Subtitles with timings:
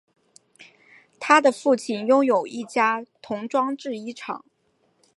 [1.19, 4.43] 他的父亲拥有一家童装制衣厂。